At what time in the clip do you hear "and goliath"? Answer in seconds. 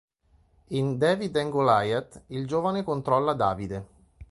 1.37-2.23